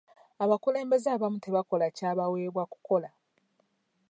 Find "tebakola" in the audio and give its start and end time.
1.45-1.85